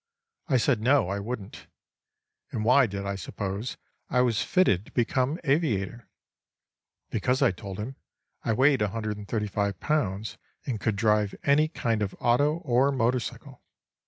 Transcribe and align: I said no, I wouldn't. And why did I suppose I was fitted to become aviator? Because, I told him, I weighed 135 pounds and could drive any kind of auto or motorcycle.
I 0.47 0.57
said 0.57 0.81
no, 0.81 1.09
I 1.09 1.19
wouldn't. 1.19 1.67
And 2.49 2.65
why 2.65 2.87
did 2.87 3.05
I 3.05 3.13
suppose 3.13 3.77
I 4.09 4.21
was 4.21 4.41
fitted 4.41 4.87
to 4.87 4.91
become 4.93 5.39
aviator? 5.43 6.07
Because, 7.11 7.43
I 7.43 7.51
told 7.51 7.77
him, 7.77 7.97
I 8.43 8.53
weighed 8.53 8.81
135 8.81 9.79
pounds 9.79 10.39
and 10.65 10.79
could 10.79 10.95
drive 10.95 11.35
any 11.43 11.67
kind 11.67 12.01
of 12.01 12.15
auto 12.19 12.55
or 12.65 12.91
motorcycle. 12.91 13.61